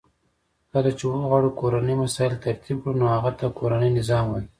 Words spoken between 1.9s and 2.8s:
مسایل ترتیب